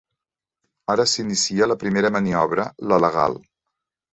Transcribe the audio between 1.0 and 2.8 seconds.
s'inicia la primera maniobra,